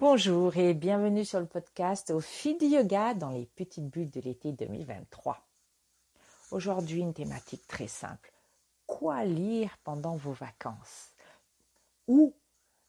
[0.00, 4.50] Bonjour et bienvenue sur le podcast au fil yoga dans les petites bulles de l'été
[4.50, 5.46] 2023.
[6.52, 8.32] Aujourd'hui, une thématique très simple.
[8.86, 11.10] Quoi lire pendant vos vacances?
[12.08, 12.32] Ou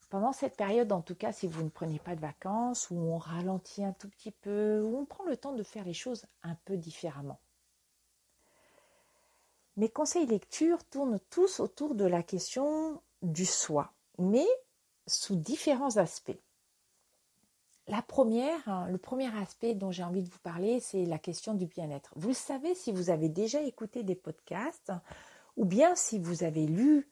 [0.10, 3.18] pendant cette période, en tout cas, si vous ne prenez pas de vacances, où on
[3.18, 6.56] ralentit un tout petit peu, où on prend le temps de faire les choses un
[6.64, 7.42] peu différemment.
[9.76, 14.48] Mes conseils lecture tournent tous autour de la question du soi, mais
[15.08, 16.40] sous différents aspects.
[17.88, 18.06] La
[18.68, 22.14] hein, le premier aspect dont j'ai envie de vous parler, c'est la question du bien-être.
[22.16, 24.92] Vous le savez si vous avez déjà écouté des podcasts
[25.58, 27.10] ou bien si vous avez lu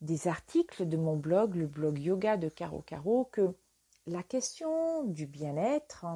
[0.00, 3.54] des articles de mon blog, le blog Yoga de Caro Caro, que
[4.06, 6.06] la question du bien-être,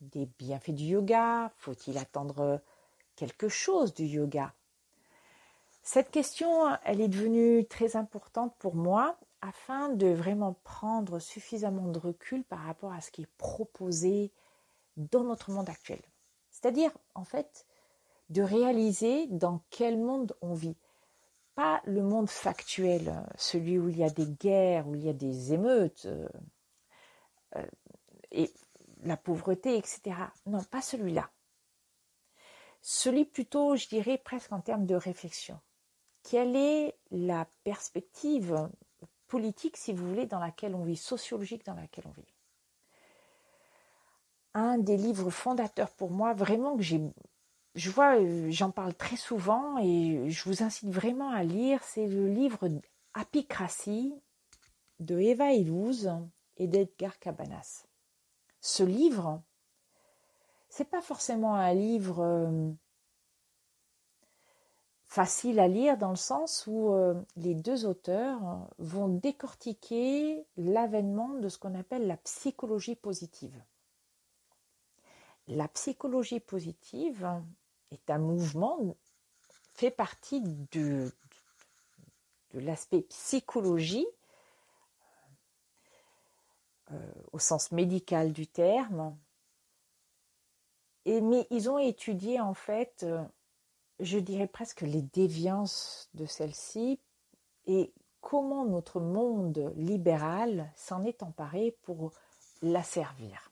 [0.00, 2.62] des bienfaits du yoga, faut-il attendre
[3.16, 4.54] quelque chose du yoga?
[5.82, 11.98] Cette question, elle est devenue très importante pour moi afin de vraiment prendre suffisamment de
[11.98, 14.32] recul par rapport à ce qui est proposé
[14.96, 16.00] dans notre monde actuel.
[16.50, 17.66] C'est-à-dire, en fait,
[18.30, 20.76] de réaliser dans quel monde on vit.
[21.56, 25.12] Pas le monde factuel, celui où il y a des guerres, où il y a
[25.12, 26.26] des émeutes, euh,
[27.56, 27.66] euh,
[28.30, 28.50] et
[29.02, 30.16] la pauvreté, etc.
[30.46, 31.30] Non, pas celui-là.
[32.80, 35.60] Celui plutôt, je dirais, presque en termes de réflexion.
[36.22, 38.70] Quelle est la perspective
[39.26, 42.34] politique, si vous voulez, dans laquelle on vit, sociologique dans laquelle on vit.
[44.54, 47.00] Un des livres fondateurs pour moi, vraiment que j'ai,
[47.74, 52.06] je vois, euh, j'en parle très souvent et je vous incite vraiment à lire, c'est
[52.06, 52.68] le livre
[53.14, 54.14] Apicratie
[55.00, 56.12] de Eva Illouz
[56.56, 57.86] et d'Edgar Cabanas.
[58.60, 59.42] Ce livre,
[60.68, 62.70] c'est pas forcément un livre euh,
[65.14, 68.40] facile à lire dans le sens où euh, les deux auteurs
[68.78, 73.54] vont décortiquer l'avènement de ce qu'on appelle la psychologie positive.
[75.46, 77.30] La psychologie positive
[77.92, 78.96] est un mouvement,
[79.74, 80.40] fait partie
[80.72, 81.12] de,
[82.52, 84.08] l'aspect psychologie
[86.90, 89.16] euh, au sens médical du terme.
[91.04, 93.22] Et, mais ils ont étudié en fait euh,
[94.00, 96.98] je dirais presque les déviances de celle-ci
[97.66, 102.12] et comment notre monde libéral s'en est emparé pour
[102.62, 103.50] la servir.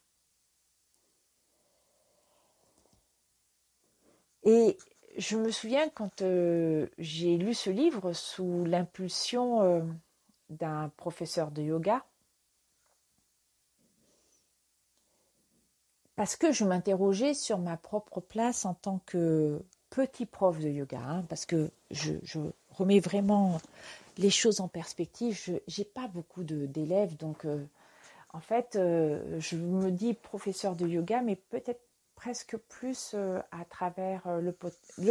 [4.44, 4.76] Et
[5.16, 9.82] je me souviens quand euh, j'ai lu ce livre sous l'impulsion euh,
[10.50, 12.04] d'un professeur de yoga,
[16.16, 21.00] parce que je m'interrogeais sur ma propre place en tant que petit prof de yoga,
[21.00, 22.12] hein, parce que je,
[22.70, 23.60] remets vraiment
[24.16, 25.38] les choses en perspective.
[25.38, 27.62] Je n'ai pas beaucoup d'élèves, donc euh,
[28.30, 31.82] en fait, euh, je me dis professeur de yoga, mais peut-être
[32.14, 34.52] presque plus euh, à travers le,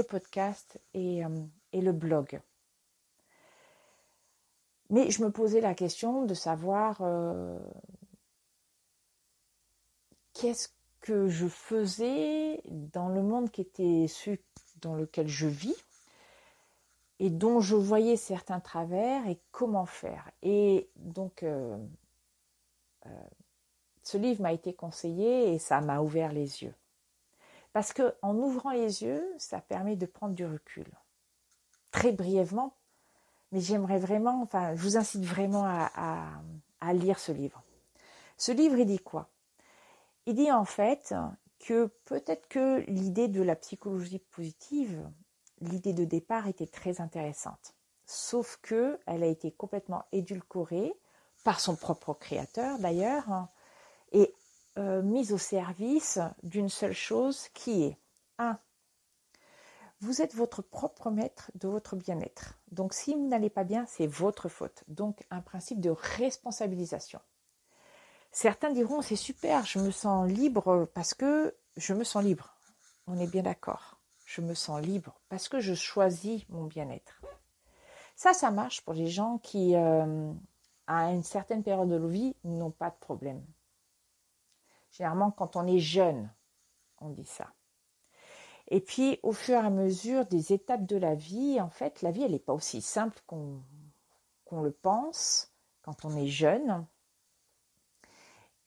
[0.01, 1.21] podcast et,
[1.73, 2.41] et, le blog.
[4.89, 7.01] Mais je me posais la question de savoir
[10.33, 10.69] qu'est-ce
[11.01, 14.07] que je faisais dans le monde qui était
[14.81, 15.75] dans lequel je vis
[17.19, 20.29] et dont je voyais certains travers et comment faire.
[20.41, 21.77] Et donc, euh,
[23.05, 23.09] euh,
[24.01, 26.73] ce livre m'a été conseillé et ça m'a ouvert les yeux.
[27.73, 30.87] Parce que en ouvrant les yeux, ça permet de prendre du recul.
[31.91, 32.73] Très brièvement,
[33.51, 36.41] mais j'aimerais vraiment, enfin, je vous incite vraiment à,
[36.79, 37.61] à lire ce livre.
[38.37, 39.29] Ce livre, il dit quoi?
[40.25, 41.13] Il dit en fait
[41.65, 45.09] que peut-être que l'idée de la psychologie positive,
[45.59, 47.75] l'idée de départ était très intéressante.
[48.05, 50.93] Sauf que elle a été complètement édulcorée
[51.43, 53.47] par son propre créateur d'ailleurs
[54.11, 54.33] et
[54.77, 57.97] euh, mise au service d'une seule chose qui est
[58.37, 58.57] 1.
[60.01, 62.57] Vous êtes votre propre maître de votre bien-être.
[62.71, 64.83] Donc si vous n'allez pas bien, c'est votre faute.
[64.87, 67.19] Donc un principe de responsabilisation.
[68.31, 72.55] Certains diront c'est super, je me sens libre parce que je me sens libre.
[73.07, 73.97] On est bien d'accord.
[74.25, 77.21] Je me sens libre parce que je choisis mon bien-être.
[78.15, 80.31] Ça, ça marche pour les gens qui, euh,
[80.85, 83.43] à une certaine période de leur vie, n'ont pas de problème.
[84.91, 86.31] Généralement, quand on est jeune,
[86.99, 87.51] on dit ça.
[88.67, 92.11] Et puis, au fur et à mesure des étapes de la vie, en fait, la
[92.11, 93.63] vie, elle n'est pas aussi simple qu'on
[94.61, 95.51] le pense
[95.81, 96.85] quand on est jeune.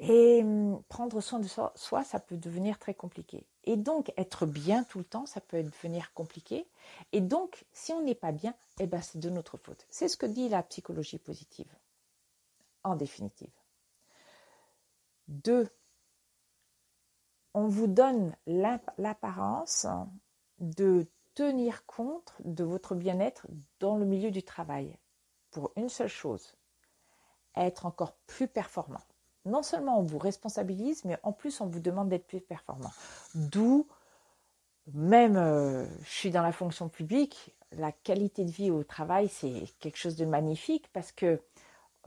[0.06, 3.47] Et hum, prendre soin de soi, ça peut devenir très compliqué.
[3.65, 6.69] Et donc, être bien tout le temps, ça peut devenir compliqué.
[7.12, 9.87] Et donc, si on n'est pas bien, eh ben, c'est de notre faute.
[9.89, 11.75] C'est ce que dit la psychologie positive,
[12.83, 13.51] en définitive.
[15.29, 15.71] Deux,
[17.55, 19.87] on vous donne l'apparence
[20.59, 23.47] de tenir compte de votre bien-être
[23.81, 24.99] dans le milieu du travail
[25.51, 26.55] pour une seule chose,
[27.56, 29.01] être encore plus performant.
[29.44, 32.93] Non seulement on vous responsabilise, mais en plus on vous demande d'être plus performant.
[33.35, 33.87] D'où,
[34.93, 39.64] même euh, je suis dans la fonction publique, la qualité de vie au travail, c'est
[39.81, 41.41] quelque chose de magnifique parce que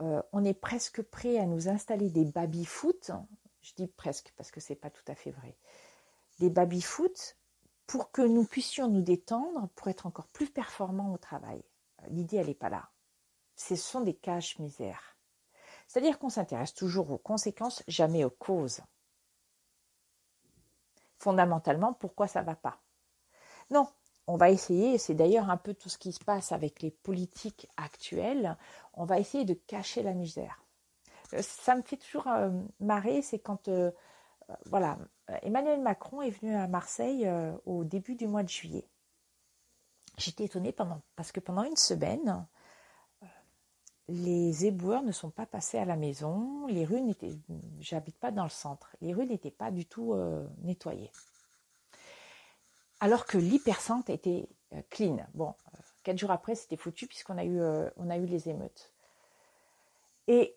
[0.00, 3.10] euh, on est presque prêt à nous installer des baby-foot.
[3.62, 5.56] Je dis presque parce que c'est pas tout à fait vrai.
[6.38, 7.36] Des baby-foot
[7.86, 11.62] pour que nous puissions nous détendre pour être encore plus performants au travail.
[12.08, 12.90] L'idée, elle n'est pas là.
[13.56, 15.17] Ce sont des caches misères.
[15.88, 18.82] C'est-à-dire qu'on s'intéresse toujours aux conséquences, jamais aux causes.
[21.18, 22.78] Fondamentalement, pourquoi ça ne va pas?
[23.70, 23.88] Non,
[24.26, 27.68] on va essayer, c'est d'ailleurs un peu tout ce qui se passe avec les politiques
[27.78, 28.56] actuelles,
[28.92, 30.62] on va essayer de cacher la misère.
[31.32, 33.90] Euh, ça me fait toujours euh, marrer, c'est quand euh,
[34.66, 34.98] voilà,
[35.42, 37.30] Emmanuel Macron est venu à Marseille
[37.66, 38.88] au début du mois de juillet.
[40.16, 40.74] J'étais étonnée
[41.16, 42.46] parce que pendant une semaine,
[44.08, 47.36] les éboueurs ne sont pas passés à la maison, les rues n'étaient,
[47.80, 50.14] j'habite pas dans le centre, les rues n'étaient pas du tout
[50.62, 51.10] nettoyées
[53.00, 55.18] alors que l'hypercentre était euh, clean.
[55.34, 58.48] Bon, euh, quatre jours après, c'était foutu puisqu'on a eu, euh, on a eu les
[58.48, 58.92] émeutes.
[60.26, 60.54] Et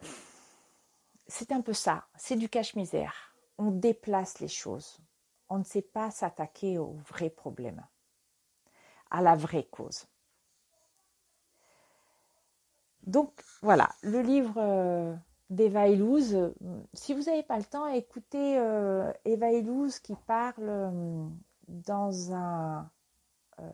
[1.27, 3.33] c'est un peu ça, c'est du cache-misère.
[3.57, 4.99] On déplace les choses.
[5.49, 7.85] On ne sait pas s'attaquer au vrai problème,
[9.09, 10.05] à la vraie cause.
[13.07, 15.17] Donc voilà, le livre
[15.49, 16.53] d'Eva Illouz,
[16.93, 18.55] si vous n'avez pas le temps, écoutez
[19.25, 21.31] Eva Illouz qui parle
[21.67, 22.89] dans un
[23.59, 23.69] euh,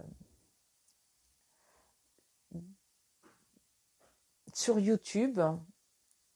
[4.54, 5.40] sur YouTube,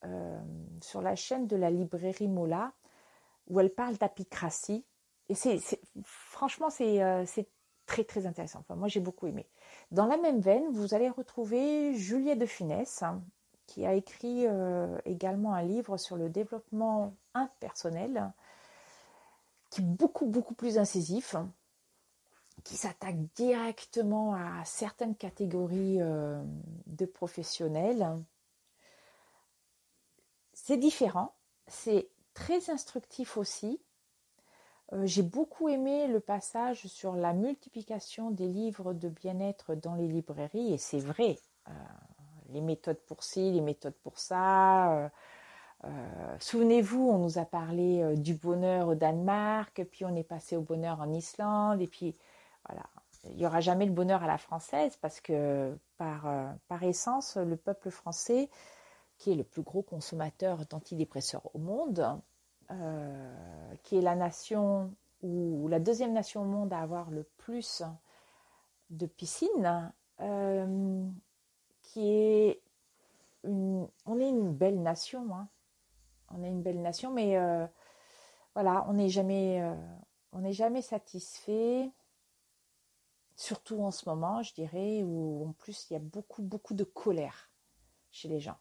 [0.06, 0.42] euh,
[0.82, 2.72] sur la chaîne de la librairie Mola,
[3.48, 4.86] où elle parle d'apicratie.
[5.30, 5.36] Et
[6.04, 7.50] franchement, euh, c'est,
[7.92, 8.64] très très intéressant.
[8.70, 9.46] Moi, j'ai beaucoup aimé.
[9.92, 13.04] Dans la même veine, vous allez retrouver Juliette de Finesse,
[13.68, 14.46] qui a écrit
[15.06, 18.32] également un livre sur le développement impersonnel
[19.72, 21.36] qui est beaucoup, beaucoup plus incisif,
[22.64, 26.44] qui s'attaque directement à certaines catégories euh,
[26.86, 28.08] de professionnels.
[30.54, 31.34] C'est différent,
[31.68, 33.82] c'est très instructif aussi.
[34.94, 40.08] Euh, j'ai beaucoup aimé le passage sur la multiplication des livres de bien-être dans les
[40.08, 41.38] librairies, et c'est vrai,
[41.70, 41.72] euh,
[42.50, 45.10] les méthodes pour ci, les méthodes pour ça,
[45.84, 50.62] euh, souvenez-vous, on nous a parlé du bonheur au Danemark, puis on est passé au
[50.62, 52.16] bonheur en Islande, et puis
[52.68, 52.84] voilà.
[53.30, 56.28] Il n'y aura jamais le bonheur à la française parce que par,
[56.68, 58.50] par essence, le peuple français,
[59.20, 62.20] qui est le plus gros consommateur d'antidépresseurs au monde,
[63.83, 67.83] qui est la nation ou la deuxième nation au monde à avoir le plus
[68.89, 69.91] de piscines,
[71.81, 72.62] qui est
[73.44, 75.47] une, on est une belle nation, hein
[76.33, 77.65] on est une belle nation, mais euh,
[78.53, 79.75] voilà, on n'est jamais, euh,
[80.31, 81.91] on n'est jamais satisfait,
[83.35, 86.83] surtout en ce moment, je dirais, où en plus il y a beaucoup, beaucoup de
[86.83, 87.51] colère
[88.12, 88.57] chez les gens.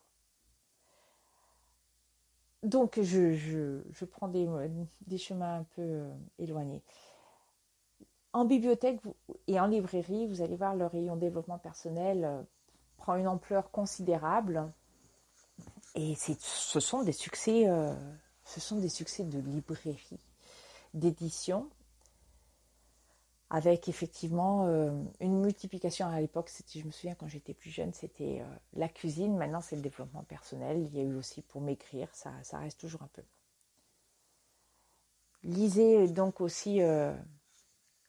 [2.63, 4.47] Donc je, je, prends des,
[5.19, 6.83] chemins un peu euh, éloignés.
[8.33, 9.01] En bibliothèque
[9.47, 12.45] et en librairie, vous allez voir le rayon développement personnel
[12.97, 14.71] prend une ampleur considérable.
[15.97, 17.93] Et ce sont des succès, euh,
[18.45, 20.21] ce sont des succès de librairie,
[20.95, 21.69] d'édition,
[23.51, 26.51] avec effectivement euh, une multiplication à l'époque.
[26.73, 29.37] Je me souviens quand j'étais plus jeune, c'était euh, la cuisine.
[29.37, 30.89] Maintenant, c'est le développement personnel.
[30.93, 33.23] Il y a eu aussi pour m'écrire, ça, reste toujours un peu.
[35.43, 36.81] Lisez donc aussi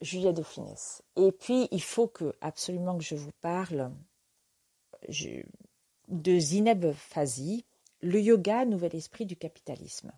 [0.02, 1.02] Julia de Finesse.
[1.16, 3.92] Et puis, il faut que absolument que je vous parle
[6.08, 7.66] de Zineb Fazi,
[8.02, 10.12] le yoga, nouvel esprit du capitalisme.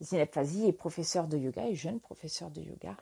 [0.00, 2.96] Zineb Fazi est professeur de yoga, et jeune professeur de yoga,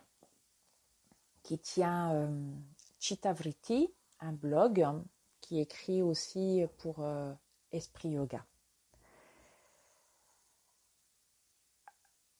[1.43, 2.51] qui tient euh,
[2.99, 4.85] Chitavriti, un blog
[5.41, 7.33] qui écrit aussi pour euh,
[7.71, 8.45] Esprit Yoga.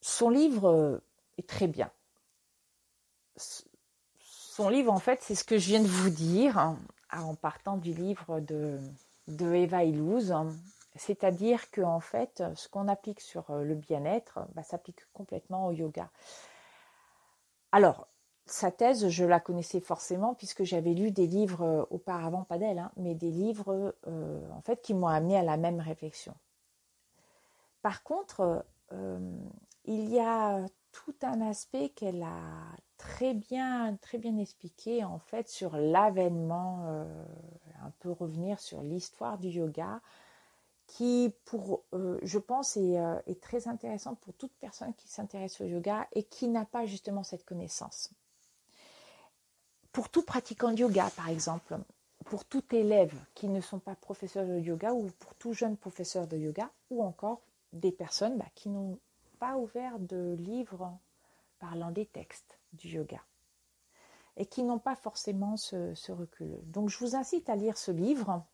[0.01, 0.97] Son livre euh,
[1.37, 1.91] est très bien.
[4.19, 6.77] Son livre, en fait, c'est ce que je viens de vous dire hein,
[7.11, 8.79] en partant du livre de,
[9.27, 10.33] Eva Illouz,
[10.95, 15.71] c'est-à-dire que en fait, ce qu'on applique sur euh, le bien-être bah, s'applique complètement au
[15.71, 16.09] yoga.
[17.71, 18.07] Alors,
[18.51, 22.79] sa thèse, je la connaissais forcément puisque j'avais lu des livres euh, auparavant, pas d'elle,
[22.79, 26.33] hein, mais des livres euh, en fait qui m'ont amené à la même réflexion.
[27.81, 28.65] Par contre,
[29.85, 35.47] il y a tout un aspect qu'elle a très bien, très bien expliqué en fait
[35.47, 37.05] sur l'avènement,
[37.81, 40.01] un peu revenir sur l'histoire du yoga,
[40.87, 46.05] qui, pour, je pense, est, est, très intéressant pour toute personne qui s'intéresse au yoga
[46.11, 48.11] et qui n'a pas justement cette connaissance.
[49.91, 51.77] Pour tout pratiquant de yoga, par exemple,
[52.25, 56.27] pour tout élève qui ne sont pas professeurs de yoga ou pour tout jeune professeur
[56.27, 57.41] de yoga ou encore
[57.73, 58.99] des personnes bah, qui n'ont
[59.39, 60.97] pas ouvert de livres
[61.59, 63.21] parlant des textes du yoga
[64.37, 66.57] et qui n'ont pas forcément ce, recul.
[66.63, 68.45] Donc je vous incite à lire ce livre.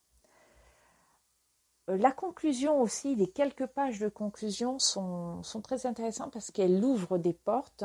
[1.90, 6.84] Euh, la conclusion aussi, les quelques pages de conclusion sont, sont très intéressantes parce qu'elles
[6.84, 7.84] ouvrent des portes,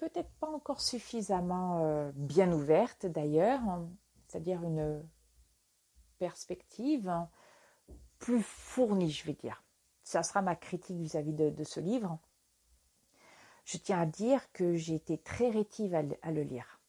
[0.00, 3.60] peut-être pas encore suffisamment euh, bien ouvertes d'ailleurs,
[4.26, 5.04] c'est-à-dire une
[6.18, 7.12] perspective
[8.18, 9.62] plus fournie, je vais dire.
[10.02, 12.18] Ça sera ma critique vis-à-vis de, ce livre.
[13.64, 16.80] Je tiens à dire que j'ai été très rétive à le, lire.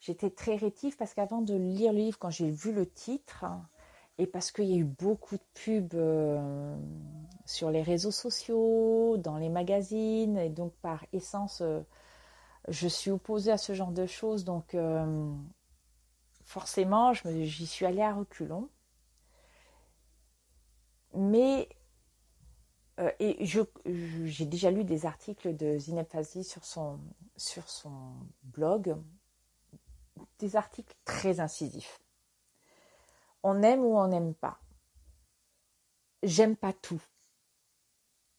[0.00, 3.44] J'étais très rétive parce qu'avant de lire le livre, quand j'ai vu le titre,
[4.18, 6.76] et parce qu'il y a eu beaucoup de pubs euh,
[7.44, 11.82] sur les réseaux sociaux, dans les magazines, et donc par essence, euh,
[12.68, 14.44] je suis opposée à ce genre de choses.
[14.44, 15.34] Donc, euh,
[16.44, 18.68] forcément, j'y suis allée à reculons.
[21.14, 21.68] Mais
[23.00, 26.64] euh, et j'ai déjà lu des articles de Zineb sur
[27.68, 28.96] son blog,
[30.38, 32.00] des articles très incisifs.
[33.42, 34.60] On aime ou on n'aime pas.
[36.22, 37.02] J'aime pas tout.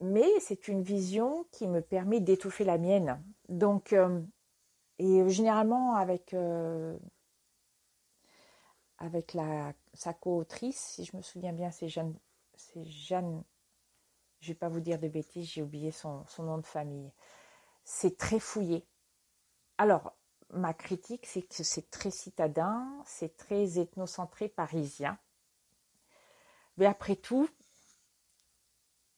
[0.02, 3.24] Mais c'est une vision qui me permet d'étouffer la mienne.
[3.48, 4.22] Donc, euh,
[5.00, 6.98] et généralement avec euh,
[8.98, 12.16] avec la, sa co-autrice, si je me souviens bien, c'est Jeanne,
[12.56, 13.44] c'est Jeanne,
[14.40, 17.12] je vais pas vous dire de bêtises, j'ai oublié son, nom de famille.
[17.84, 18.86] C'est très fouillé.
[19.78, 20.14] Alors,
[20.52, 25.18] ma critique, c'est que c'est très citadin, c'est très ethnocentré parisien.
[26.78, 27.50] Mais après tout,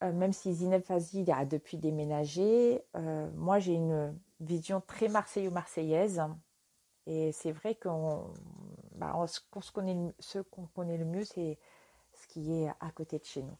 [0.02, 6.22] euh, même si Zineb Fazi a depuis déménagé, euh, moi j'ai une vision très marseillaise
[7.06, 8.30] et c'est vrai qu'on
[8.96, 9.40] bah, ce
[10.40, 11.58] qu'on connaît, le mieux, c'est
[12.12, 13.56] ce qui est à côté de chez nous.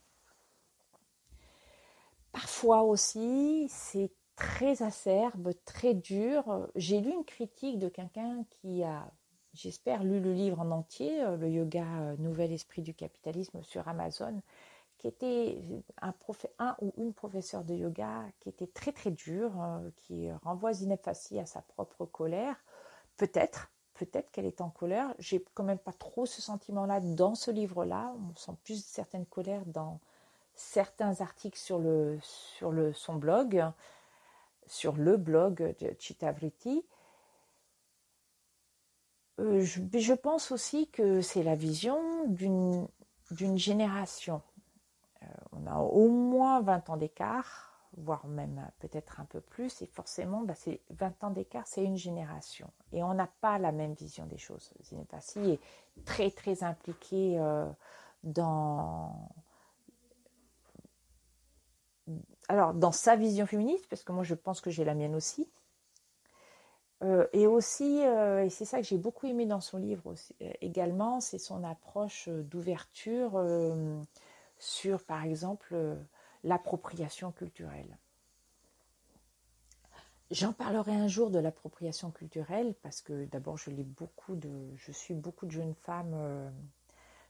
[2.32, 6.68] Parfois aussi, c'est très acerbe, très dur.
[6.74, 9.10] J'ai lu une critique de quelqu'un qui a,
[9.54, 14.42] j'espère, lu le livre en entier, euh, le yoga Nouvel Esprit du Capitalisme sur Amazon,
[14.98, 15.58] qui était
[16.00, 21.00] un, ou une professeur de yoga qui était très très dur, euh, qui renvoie Zineb
[21.02, 22.56] Fassi à sa propre colère
[23.16, 25.14] Peut-être, peut-être qu'elle est en colère.
[25.18, 28.14] J'ai quand même pas trop ce sentiment-là dans ce livre-là.
[28.30, 30.00] On sent plus certaines colères dans
[30.54, 33.64] certains articles sur le sur le son blog,
[34.66, 36.84] sur le blog de Chitavriti.
[39.38, 42.88] Euh, je, je, pense aussi que c'est la vision d'une
[43.58, 44.40] génération.
[45.56, 49.82] On a au moins 20 ans d'écart voire même peut-être un peu plus.
[49.82, 52.70] Et forcément, bah, c'est 20 ans d'écart, c'est une génération.
[52.92, 54.72] Et on n'a pas la même vision des choses.
[54.84, 55.60] Zinepassi est
[56.04, 57.66] très très impliqué euh,
[58.22, 59.30] dans...
[62.48, 65.48] Alors, dans sa vision féministe, parce que moi je pense que j'ai la mienne aussi.
[67.02, 70.14] Euh, et aussi, euh, et c'est ça que j'ai beaucoup aimé dans son livre
[70.60, 73.32] également, c'est son approche d'ouverture
[74.58, 75.76] sur, par exemple,
[76.44, 77.98] l'appropriation culturelle.
[80.32, 85.14] J'en parlerai un jour de l'appropriation culturelle parce que d'abord je beaucoup de, je suis
[85.14, 86.50] beaucoup de jeunes femmes euh,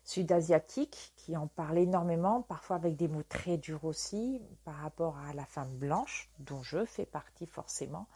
[0.02, 5.35] sud-asiatiques qui en parlent énormément, parfois avec des mots très durs aussi par rapport à
[5.35, 8.06] la femme blanche dont je fais partie forcément.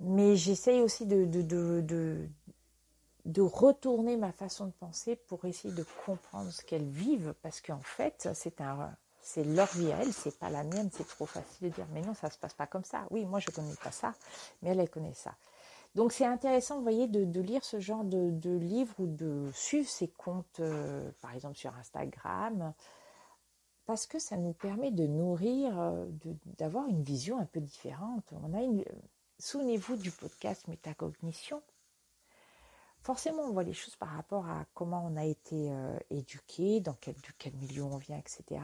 [0.00, 2.26] Mais j'essaye aussi de,
[3.24, 7.80] de, retourner ma façon de penser pour essayer de comprendre ce qu'elles vivent parce qu'en
[7.80, 11.68] fait c'est un c'est leur vie à elle, c'est pas la mienne, c'est trop facile
[11.68, 13.06] de dire mais non, ça se passe pas comme ça.
[13.10, 14.14] Oui, moi je connais pas ça,
[14.60, 15.32] mais elle, elle connaît ça.
[15.94, 19.88] Donc c'est intéressant, vous voyez, de, lire ce genre de, de livres ou de suivre
[19.88, 22.72] ces comptes, euh, par exemple sur Instagram,
[23.84, 26.06] parce que ça nous permet de nourrir, euh,
[26.58, 28.24] d'avoir une vision un peu différente.
[28.42, 28.84] On a une,
[29.38, 31.62] souvenez-vous du podcast Métacognition
[33.02, 36.96] forcément, on voit les choses par rapport à comment on a été euh, éduqué, dans
[37.00, 37.14] quel,
[37.54, 38.60] milieu on vient, etc.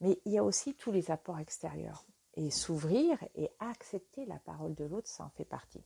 [0.00, 2.04] Mais il y a aussi tous les apports extérieurs.
[2.34, 5.82] Et s'ouvrir et accepter la parole de l'autre, ça en fait partie.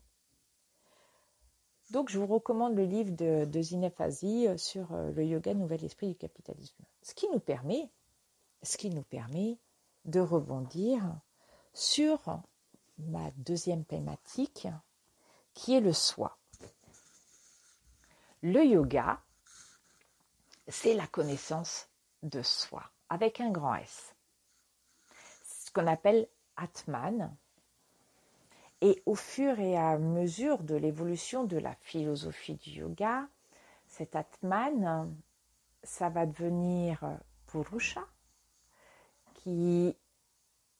[1.91, 5.85] Donc, je vous recommande le livre de, de Zineb euh, sur euh, le yoga nouvel
[5.85, 6.85] esprit du capitalisme.
[7.03, 7.91] Ce qui nous permet,
[8.63, 9.59] ce qui nous permet
[10.05, 11.03] de rebondir
[11.73, 12.41] sur
[12.99, 14.69] ma deuxième thématique
[15.55, 16.40] qui est le soi.
[18.43, 19.21] Le yoga,
[20.67, 21.91] c'est la connaissance
[22.23, 24.15] de soi avec un grand S.
[25.45, 27.37] Ce qu'on appelle Atman.
[28.81, 33.29] Et au fur et à mesure de l'évolution de la philosophie du yoga,
[33.87, 35.15] cet Atman,
[35.83, 37.05] ça va devenir
[37.47, 38.07] Purusha,
[39.35, 39.95] qui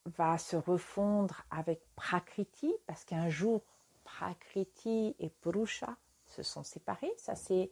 [0.07, 3.63] va se refondre avec Prakriti, parce qu'un jour,
[4.05, 5.95] Prakriti et Purusha
[6.31, 7.13] se sont séparés.
[7.17, 7.71] Ça, c'est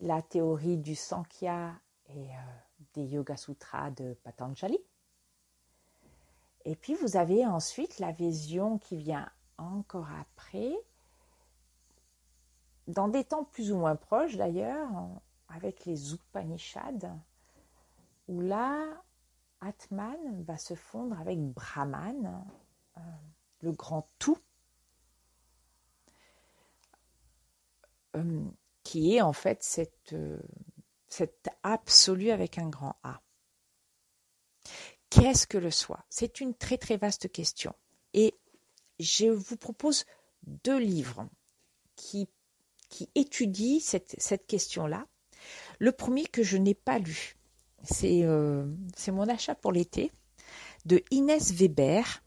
[0.00, 1.72] la théorie du Sankhya
[2.08, 2.38] et euh,
[2.94, 4.78] des Yoga Sutras de Patanjali.
[6.64, 9.28] Et puis vous avez ensuite la vision qui vient
[9.58, 10.72] encore après,
[12.88, 14.88] dans des temps plus ou moins proches d'ailleurs,
[15.48, 17.08] avec les Upanishads,
[18.28, 18.84] où là,
[19.60, 22.44] Atman va se fondre avec Brahman,
[22.96, 23.00] euh,
[23.60, 24.38] le grand tout,
[28.16, 28.44] euh,
[28.82, 30.38] qui est en fait euh,
[31.08, 33.20] cette absolu avec un grand A.
[35.10, 36.04] Qu'est-ce que le soi?
[36.08, 37.74] C'est une très très vaste question.
[38.14, 38.34] Et
[38.98, 40.04] je vous propose
[40.46, 41.28] deux livres
[41.96, 42.28] qui,
[43.14, 45.06] étudient cette, cette question-là.
[45.78, 47.36] Le premier que je n'ai pas lu,
[47.82, 48.66] c'est euh,
[49.08, 50.12] mon achat pour l'été,
[50.84, 52.22] de Inès Weber,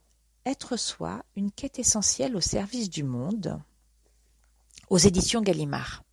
[0.45, 3.59] Être soi, une quête essentielle au service du monde,
[4.89, 6.03] aux éditions Gallimard.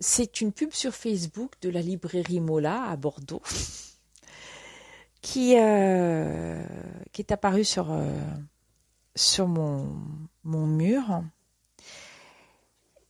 [0.00, 3.42] C'est une pub sur Facebook de la librairie Mola à Bordeaux
[5.20, 6.64] qui, euh,
[7.12, 8.08] qui est apparue sur, euh,
[9.14, 9.94] sur mon,
[10.44, 11.22] mon mur.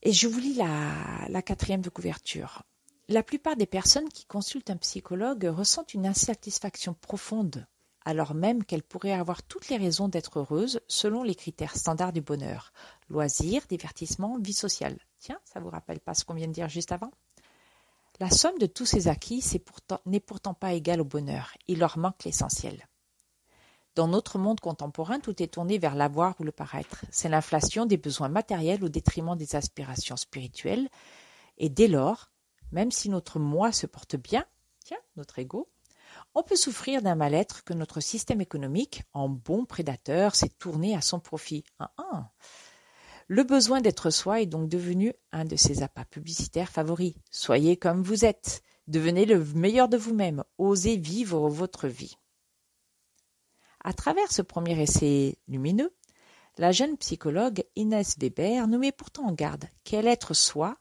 [0.03, 2.65] Et je vous lis la, la quatrième de couverture.
[3.09, 7.67] La plupart des personnes qui consultent un psychologue ressentent une insatisfaction profonde,
[8.05, 12.21] alors même qu'elles pourraient avoir toutes les raisons d'être heureuses selon les critères standards du
[12.21, 12.73] bonheur
[13.11, 14.99] loisirs, divertissement, vie sociale.
[15.19, 17.11] Tiens, ça vous rappelle pas ce qu'on vient de dire juste avant?
[18.21, 19.45] La somme de tous ces acquis
[20.07, 21.53] n'est pourtant, pas égale au bonheur.
[21.69, 22.87] Il leur manque l'essentiel.
[23.97, 27.05] Dans notre monde contemporain, tout est tourné vers l'avoir ou le paraître.
[27.11, 30.89] C'est l'inflation des besoins matériels au détriment des aspirations spirituelles.
[31.59, 32.31] Et dès lors,
[32.73, 34.45] même si notre moi se porte bien,
[34.85, 35.69] tiens, notre ego,
[36.35, 41.01] on peut souffrir d'un mal-être que notre système économique, en bon prédateur, s'est tourné à
[41.01, 41.65] son profit.
[41.79, 42.31] Ah, ah.
[43.27, 47.15] Le besoin d'être soi est donc devenu un de ses appâts publicitaires favoris.
[47.31, 52.17] Soyez comme vous êtes, devenez le meilleur de vous-même, osez vivre votre vie.
[53.85, 55.95] À travers ce premier essai lumineux,
[56.59, 59.67] la jeune psychologue Inès Weber nous met pourtant en garde.
[59.85, 60.77] Quel être soi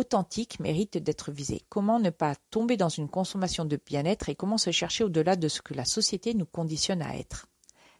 [0.00, 4.58] authentique mérite d'être visé Comment ne pas tomber dans une consommation de bien-être et comment
[4.58, 7.46] se chercher au-delà de ce que la société nous conditionne à être?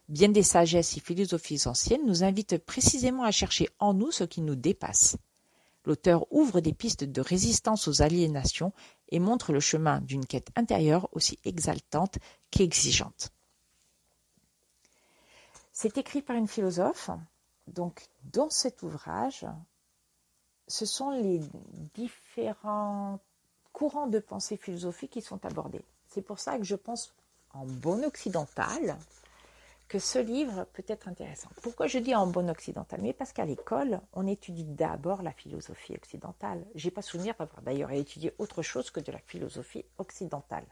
[0.09, 4.41] Bien des sagesses et philosophies anciennes nous invitent précisément à chercher en nous ce qui
[4.41, 5.17] nous dépasse.
[5.85, 8.73] L'auteur ouvre des pistes de résistance aux aliénations
[9.11, 12.19] et montre le chemin d'une quête intérieure aussi exaltante
[12.51, 13.31] qu'exigeante.
[15.73, 17.11] C'est écrit par une philosophe,
[17.67, 19.47] donc dans cet ouvrage,
[20.71, 21.41] ce sont les
[21.95, 23.19] différents
[23.73, 25.85] courants de pensée philosophique qui sont abordés.
[26.07, 27.13] C'est pour ça que je pense
[27.53, 28.97] en bon occidental,
[29.89, 31.51] que ce livre peut être intéressant.
[31.63, 33.01] Pourquoi je dis en bon occidental?
[33.03, 36.65] Mais parce qu'à l'école, on étudie d'abord la philosophie occidentale.
[36.77, 40.67] J'ai pas souvenir d'avoir d'ailleurs étudié autre chose que de la philosophie occidentale.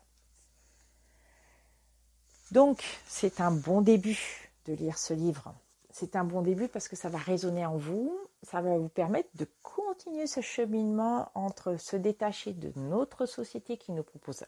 [2.53, 5.53] Donc, c'est un bon début de lire ce livre.
[5.99, 9.31] C'est un bon début parce que ça va résonner en vous, ça va vous permettre
[9.35, 14.45] de continuer ce cheminement entre se détacher de notre société qui nous propose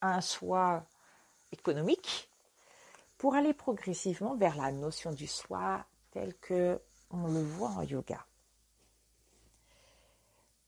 [0.00, 0.86] un soi
[1.52, 2.30] économique,
[3.18, 6.80] pour aller progressivement vers la notion du soi telle que
[7.10, 8.24] on le voit en yoga.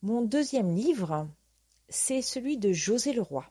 [0.03, 1.27] Mon deuxième livre,
[1.89, 3.47] c'est celui de José Leroy.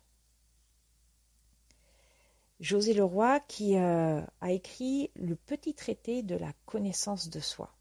[2.60, 7.74] José Leroy qui euh, a écrit le petit traité de la connaissance de soi.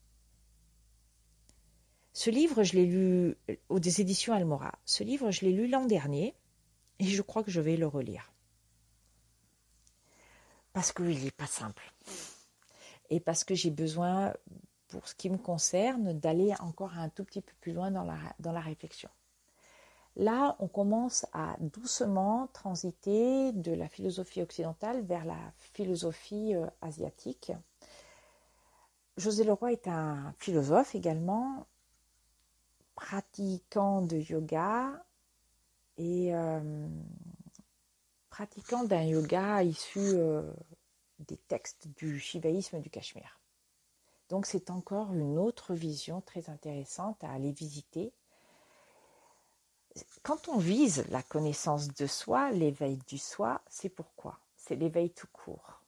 [2.12, 3.36] Ce livre, je l'ai lu
[3.68, 4.72] aux des éditions Almora.
[4.84, 6.34] Ce livre, je l'ai lu l'an dernier
[6.98, 8.32] et je crois que je vais le relire
[10.78, 11.92] parce qu'il n'est pas simple.
[13.10, 14.32] Et parce que j'ai besoin,
[14.86, 18.60] pour ce qui me concerne, d'aller encore un tout petit peu plus loin dans la
[18.60, 19.10] réflexion.
[20.18, 27.52] Là, on commence à doucement transiter de la philosophie occidentale vers la philosophie euh, asiatique.
[29.16, 31.68] José Leroy est un philosophe également,
[32.96, 35.04] pratiquant de yoga
[35.98, 36.88] et euh,
[38.28, 40.42] pratiquant d'un yoga issu euh,
[41.20, 43.38] des textes du shivaïsme du Cachemire.
[44.30, 48.12] Donc c'est encore une autre vision très intéressante à aller visiter.
[50.22, 54.38] Quand on vise la connaissance de soi, l'éveil du soi, c'est pourquoi?
[54.56, 55.82] C'est l'éveil tout court.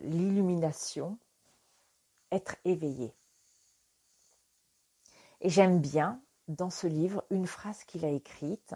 [0.00, 1.18] L'illumination,
[2.30, 3.14] être éveillé.
[5.40, 8.74] Et j'aime bien dans ce livre une phrase qu'il a écrite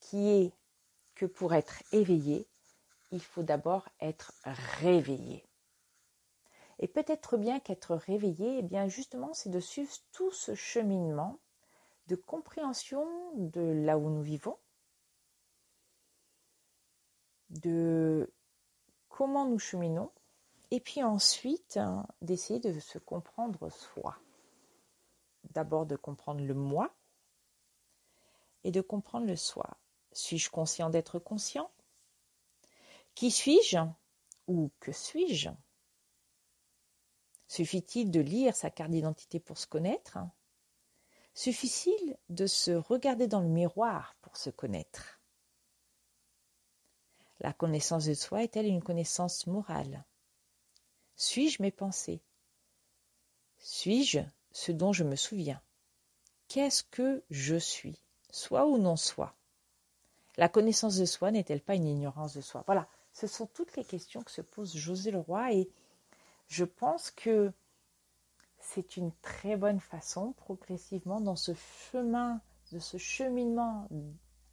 [0.00, 0.52] qui est
[1.14, 2.48] que pour être éveillé,
[3.10, 4.32] il faut d'abord être
[4.80, 5.46] réveillé.
[6.78, 11.38] Et peut-être bien qu'être réveillé, eh bien justement, c'est de suivre tout ce cheminement
[12.06, 14.58] de compréhension de là où nous vivons,
[17.50, 18.32] de
[19.08, 20.10] comment nous cheminons,
[20.70, 24.18] et puis ensuite hein, d'essayer de se comprendre soi.
[25.50, 26.94] D'abord de comprendre le moi
[28.64, 29.76] et de comprendre le soi.
[30.12, 31.70] Suis-je conscient d'être conscient?
[33.14, 33.78] Qui suis-je
[34.46, 35.50] Ou que suis-je?
[37.48, 40.18] Suffit-il de lire sa carte d'identité pour se connaître?
[41.34, 45.20] Suffit-il de se regarder dans le miroir pour se connaître?
[47.40, 50.04] La connaissance de soi est-elle une connaissance morale?
[51.16, 52.22] Suis-je mes pensées?
[53.58, 54.20] Suis-je
[54.52, 55.60] ce dont je me souviens?
[56.48, 57.98] Qu'est-ce que je suis
[58.30, 59.34] Soit ou non soit?
[60.36, 62.62] La connaissance de soi n'est-elle pas une ignorance de soi?
[62.66, 65.70] Voilà, ce sont toutes les questions que se pose José Leroy et
[66.48, 67.52] je pense que
[68.62, 73.88] c'est une très bonne façon, progressivement, dans ce chemin, de ce cheminement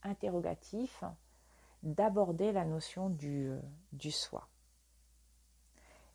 [0.03, 1.03] interrogatif,
[1.83, 3.51] d'aborder la notion du,
[3.93, 4.49] du soi.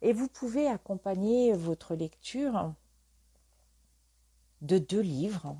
[0.02, 2.74] Et vous pouvez accompagner votre lecture
[4.60, 5.56] de deux livres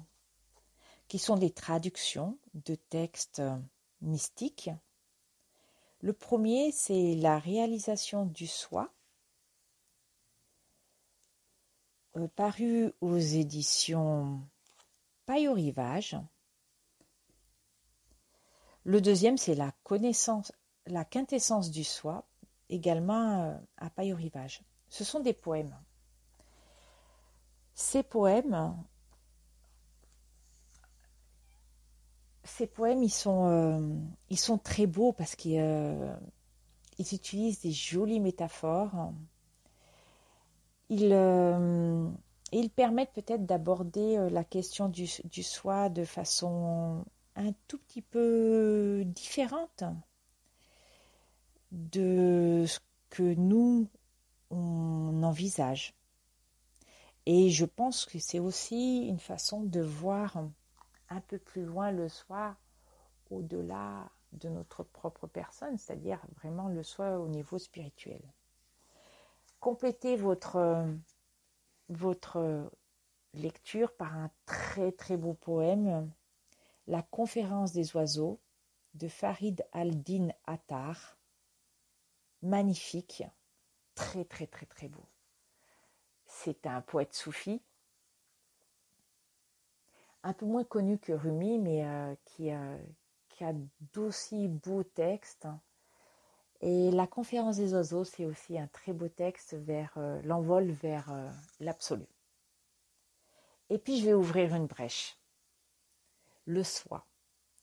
[1.08, 3.40] qui sont des traductions de textes
[4.02, 4.70] mystique.
[6.00, 8.92] Le premier, c'est la réalisation du soi,
[12.16, 14.40] euh, paru aux éditions
[15.26, 16.16] Paille au rivage.
[18.84, 20.52] Le deuxième, c'est la connaissance,
[20.86, 22.26] la quintessence du soi,
[22.68, 24.62] également euh, à Paille au rivage.
[24.88, 25.76] Ce sont des poèmes.
[27.74, 28.76] Ces poèmes
[32.44, 33.80] ces poèmes, ils sont, euh,
[34.30, 35.58] ils sont très beaux parce qu'ils
[36.98, 39.12] utilisent des jolies métaphores.
[40.90, 42.08] Ils, euh,
[42.52, 47.04] ils permettent peut-être d'aborder la question du, du, soi de façon
[47.36, 49.84] un tout petit peu différente
[51.72, 52.78] de ce
[53.10, 53.88] que nous,
[54.50, 55.94] on envisage.
[57.26, 60.36] Et je pense que c'est aussi une façon de voir
[61.08, 62.56] un peu plus loin le soi,
[63.30, 68.20] au-delà de notre propre personne, c'est-à-dire vraiment le soi au niveau spirituel.
[69.64, 70.86] Complétez votre,
[71.88, 72.70] votre
[73.32, 76.12] lecture par un très très beau poème,
[76.86, 78.42] La conférence des oiseaux
[78.92, 81.16] de Farid al-Din Attar.
[82.42, 83.22] Magnifique,
[83.94, 85.06] très très très très beau.
[86.26, 87.62] C'est un poète soufi
[90.24, 93.54] un peu moins connu que Rumi, mais euh, qui, a
[93.94, 95.48] d'aussi beaux textes.
[96.60, 101.10] Et la conférence des oiseaux, c'est aussi un très beau texte vers euh, l'envol vers
[101.10, 102.06] euh, l'absolu.
[103.70, 105.18] Et puis je vais ouvrir une brèche.
[106.46, 107.04] Le soi.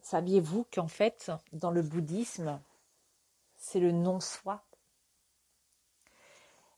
[0.02, 2.60] Saviez-vous qu'en fait, dans le bouddhisme,
[3.56, 4.64] c'est le non-soi?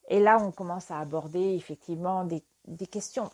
[0.10, 2.44] Et là, on commence à aborder effectivement des,
[2.88, 3.32] questions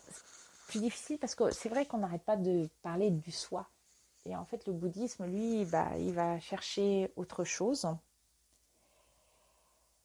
[0.68, 3.68] plus difficile parce que c'est vrai qu'on n'arrête pas de parler du soi.
[4.24, 7.86] Et en fait, le bouddhisme, lui, bah, il va chercher autre chose.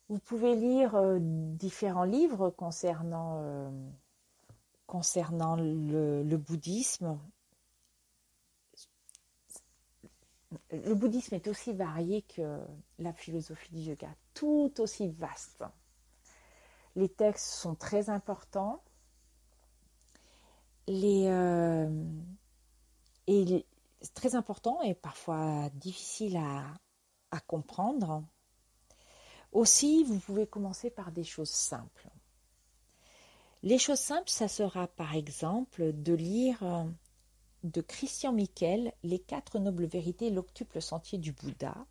[0.08, 3.72] Vous pouvez lire euh, différents livres concernant, euh,
[4.86, 7.20] concernant le, bouddhisme.
[10.72, 12.60] Le bouddhisme est aussi varié que
[13.00, 15.63] la philosophie du yoga, tout aussi vaste.
[16.96, 18.84] Les textes sont très importants
[20.88, 22.06] euh,
[23.26, 23.65] et
[24.13, 28.24] très important et parfois difficile à comprendre.
[29.56, 32.10] Aussi, vous pouvez commencer par des choses simples.
[33.63, 36.84] Les choses simples, ça sera par exemple de lire euh,
[37.63, 41.88] de Christian Miquel Les quatre nobles vérités, l'octuple sentier du Bouddha,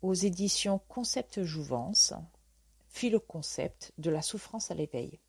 [0.00, 2.14] aux éditions Concept Jouvence,
[2.88, 5.20] Philo-concept de la souffrance à l'éveil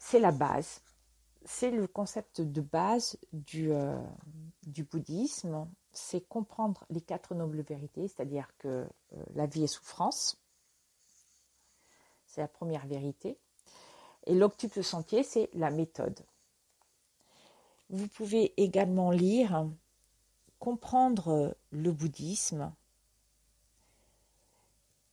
[0.00, 0.82] c'est la base.
[1.44, 4.00] C'est le concept de base du, euh,
[4.66, 10.38] du bouddhisme c'est comprendre les quatre nobles vérités, c'est-à-dire que euh, la vie est souffrance.
[12.26, 13.36] C'est la première vérité.
[14.26, 16.20] Et l'octuple sentier, c'est la méthode.
[17.88, 19.68] Vous pouvez également lire
[20.58, 22.70] Comprendre le bouddhisme,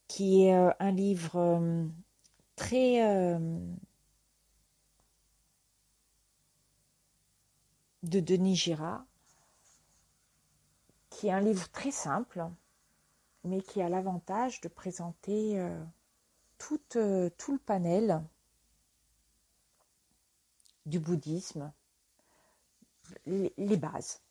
[0.10, 1.88] qui est euh, un livre euh,
[2.58, 3.00] très
[8.04, 9.06] de Denis Girard,
[11.18, 12.46] qui est un livre très simple,
[13.44, 15.84] mais qui a l'avantage de présenter euh,
[16.60, 18.24] tout, euh, tout, le panel
[20.86, 21.74] du bouddhisme,
[23.26, 24.22] les, les bases.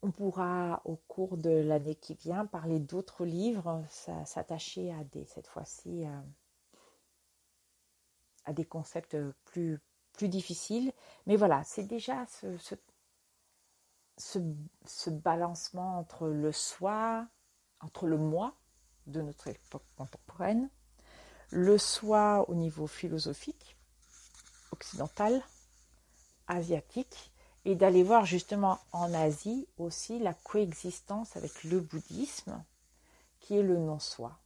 [0.00, 5.46] On pourra, au cours de l'année qui vient, parler d'autres livres, s'attacher à des, cette
[5.46, 6.20] fois-ci, euh,
[8.46, 9.78] à des concepts plus,
[10.14, 10.90] plus difficiles.
[11.26, 12.74] Mais voilà, c'est déjà ce, ce,
[14.18, 17.26] ce, balancement entre le soi,
[17.80, 18.54] entre le moi
[19.06, 20.68] de notre époque contemporaine,
[21.50, 23.76] le soi au niveau philosophique,
[24.72, 25.42] occidental,
[26.46, 27.32] asiatique,
[27.64, 32.62] et d'aller voir justement en Asie aussi la coexistence avec le bouddhisme,
[33.40, 34.38] qui est le non-soi,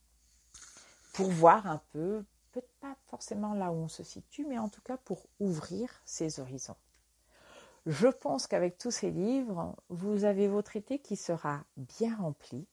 [1.12, 4.80] pour voir un peu, peut-être pas forcément là où on se situe, mais en tout
[4.82, 6.76] cas pour ouvrir ses horizons.
[7.86, 12.66] Je pense qu'avec tous ces livres, vous avez votre été qui sera bien rempli.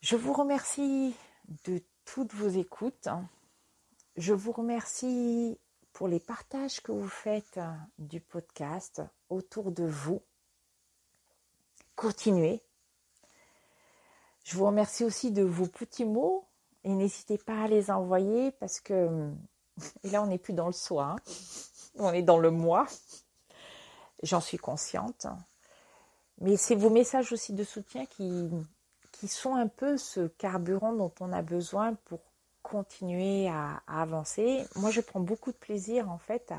[0.00, 1.16] Je vous remercie
[1.64, 3.08] de toutes vos écoutes.
[4.16, 5.58] Je vous remercie
[5.94, 7.58] pour les partages que vous faites
[7.98, 10.20] du podcast autour de vous.
[11.94, 12.62] Continuez.
[14.44, 16.46] Je vous remercie aussi de vos petits mots
[16.84, 19.32] et n'hésitez pas à les envoyer parce que
[20.04, 21.16] et là on n'est plus dans le soi.
[21.16, 21.32] Hein
[21.98, 22.86] on est dans le moi.
[24.22, 25.26] J'en suis consciente.
[26.40, 28.50] Mais c'est vos messages aussi de soutien qui,
[29.26, 32.20] sont un peu ce carburant dont on a besoin pour
[32.62, 34.64] continuer à, avancer.
[34.76, 36.52] Moi, je prends beaucoup de plaisir en fait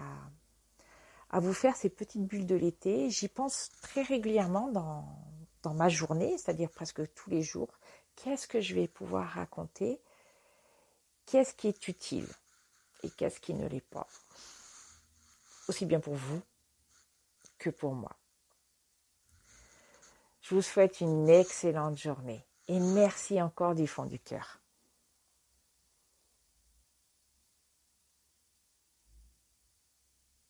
[1.30, 3.10] à, vous faire ces petites bulles de l'été.
[3.10, 7.70] J'y pense très régulièrement dans ma journée, c'est-à-dire presque tous les jours.
[8.16, 10.02] Qu'est-ce que je vais pouvoir raconter?
[11.28, 12.28] Qu'est-ce qui est utile
[13.04, 14.08] et qu'est-ce qui ne l'est pas?
[15.68, 16.42] Aussi bien pour vous
[17.58, 18.16] que pour moi.
[20.42, 24.62] Je vous souhaite une excellente journée et merci encore du fond du cœur.